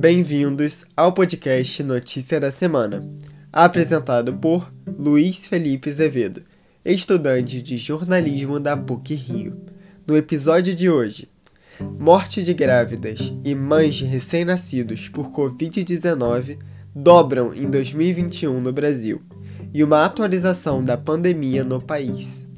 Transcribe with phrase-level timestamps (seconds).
[0.00, 3.06] Bem-vindos ao podcast Notícia da Semana,
[3.52, 6.42] apresentado por Luiz Felipe Azevedo,
[6.82, 9.60] estudante de jornalismo da PUC Rio.
[10.06, 11.28] No episódio de hoje,
[11.98, 16.56] morte de grávidas e mães de recém-nascidos por Covid-19
[16.94, 19.20] dobram em 2021 no Brasil,
[19.70, 22.48] e uma atualização da pandemia no país.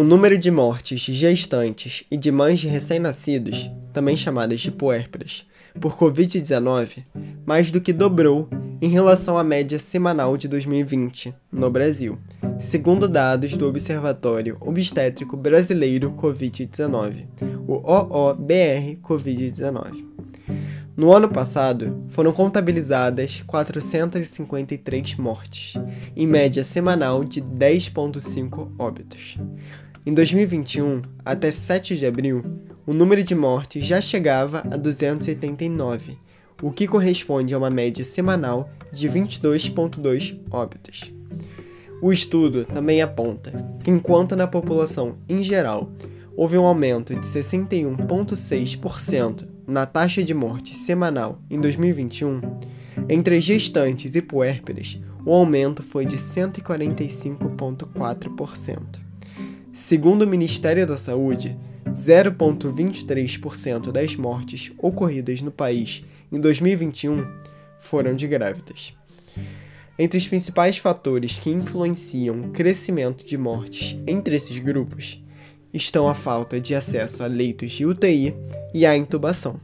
[0.00, 5.44] O número de mortes de gestantes e de mães de recém-nascidos, também chamadas de puérperas,
[5.78, 7.04] por Covid-19,
[7.44, 8.48] mais do que dobrou
[8.80, 12.18] em relação à média semanal de 2020 no Brasil,
[12.58, 17.26] segundo dados do Observatório Obstétrico Brasileiro Covid-19,
[17.68, 20.02] o OOBR Covid-19.
[20.96, 25.74] No ano passado, foram contabilizadas 453 mortes,
[26.16, 29.36] em média semanal de 10,5 óbitos.
[30.06, 32.42] Em 2021, até 7 de abril,
[32.86, 36.16] o número de mortes já chegava a 289,
[36.62, 41.12] o que corresponde a uma média semanal de 22,2 óbitos.
[42.00, 43.52] O estudo também aponta
[43.84, 45.92] que, enquanto na população em geral
[46.34, 52.40] houve um aumento de 61,6% na taxa de morte semanal em 2021,
[53.06, 59.09] entre gestantes e puérperas, o aumento foi de 145,4%.
[59.80, 61.56] Segundo o Ministério da Saúde,
[61.88, 67.26] 0,23% das mortes ocorridas no país em 2021
[67.78, 68.92] foram de grávidas.
[69.98, 75.24] Entre os principais fatores que influenciam o crescimento de mortes entre esses grupos
[75.72, 78.34] estão a falta de acesso a leitos de UTI
[78.74, 79.58] e a intubação.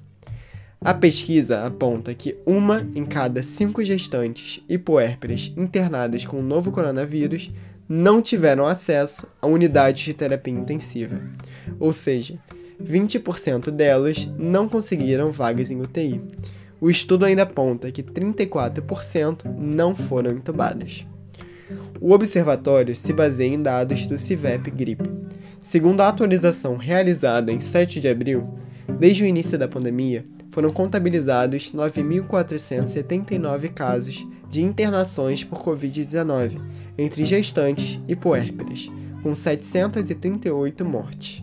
[0.81, 6.72] A pesquisa aponta que uma em cada cinco gestantes e puérperas internadas com o novo
[6.72, 7.53] coronavírus
[7.89, 11.21] não tiveram acesso a unidades de terapia intensiva,
[11.78, 12.37] ou seja,
[12.83, 16.21] 20% delas não conseguiram vagas em UTI.
[16.81, 21.06] O estudo ainda aponta que 34% não foram intubadas.
[22.00, 25.10] O observatório se baseia em dados do CIVEP Gripe.
[25.62, 28.47] Segundo a atualização realizada em 7 de abril,
[28.99, 36.60] desde o início da pandemia, foram contabilizados 9.479 casos de internações por Covid-19
[36.99, 38.91] entre gestantes e puérperas,
[39.23, 41.43] com 738 mortes.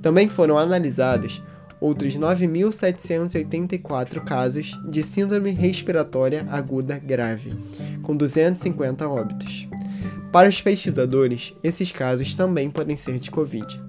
[0.00, 1.42] Também foram analisados
[1.80, 7.52] outros 9.784 casos de síndrome respiratória aguda grave,
[8.02, 9.68] com 250 óbitos.
[10.30, 13.80] Para os pesquisadores, esses casos também podem ser de Covid.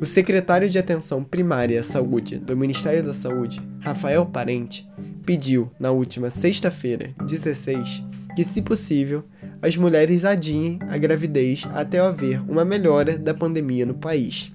[0.00, 4.86] O secretário de Atenção Primária à Saúde do Ministério da Saúde, Rafael Parente,
[5.24, 8.04] pediu, na última sexta-feira, 16,
[8.36, 9.24] que, se possível,
[9.60, 14.52] as mulheres adiem a gravidez até haver uma melhora da pandemia no país.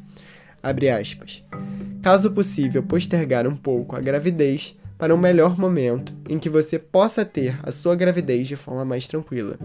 [2.02, 7.26] Caso possível, postergar um pouco a gravidez para um melhor momento em que você possa
[7.26, 9.58] ter a sua gravidez de forma mais tranquila.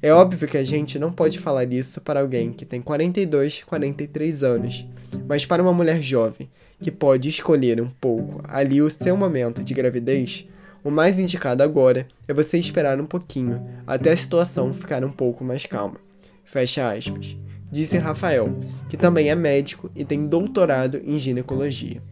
[0.00, 4.42] É óbvio que a gente não pode falar isso para alguém que tem 42, 43
[4.42, 4.86] anos,
[5.28, 6.50] mas para uma mulher jovem
[6.80, 10.48] que pode escolher um pouco ali o seu momento de gravidez,
[10.84, 15.44] o mais indicado agora é você esperar um pouquinho até a situação ficar um pouco
[15.44, 15.96] mais calma.
[16.44, 17.36] Fecha aspas.
[17.70, 18.54] Disse Rafael,
[18.90, 22.02] que também é médico e tem doutorado em ginecologia.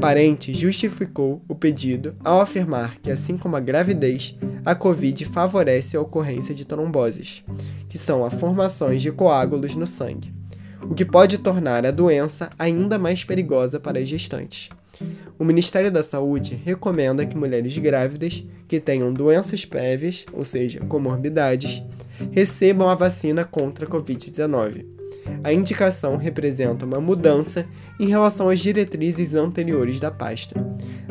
[0.00, 4.34] Parente justificou o pedido ao afirmar que, assim como a gravidez,
[4.64, 7.44] a Covid favorece a ocorrência de tromboses,
[7.88, 10.32] que são as formações de coágulos no sangue,
[10.82, 14.70] o que pode tornar a doença ainda mais perigosa para as gestantes.
[15.38, 21.82] O Ministério da Saúde recomenda que mulheres grávidas que tenham doenças prévias, ou seja, comorbidades,
[22.30, 24.84] recebam a vacina contra a Covid-19.
[25.42, 27.66] A indicação representa uma mudança
[27.98, 30.54] em relação às diretrizes anteriores da pasta.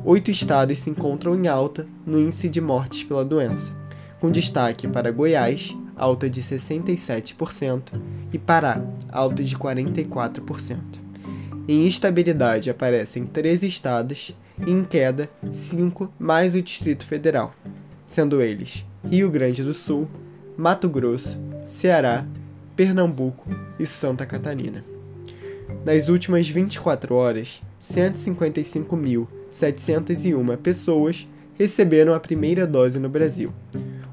[0.08, 3.74] Oito estados se encontram em alta no índice de mortes pela doença,
[4.20, 8.00] com destaque para Goiás, alta de 67%,
[8.32, 10.78] e Pará, alta de 44%.
[11.68, 14.38] Em estabilidade aparecem 13 estados
[14.68, 17.56] e em queda 5 mais o Distrito Federal,
[18.06, 20.08] sendo eles Rio Grande do Sul,
[20.56, 21.36] Mato Grosso,
[21.66, 22.28] Ceará,
[22.76, 23.50] Pernambuco
[23.80, 24.86] e Santa Catarina.
[25.84, 27.60] Nas últimas 24 horas,
[29.56, 33.54] 155.701 pessoas receberam a primeira dose no Brasil,